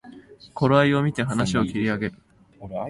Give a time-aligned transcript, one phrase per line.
[0.55, 2.15] 頃合いをみて話を切り上げる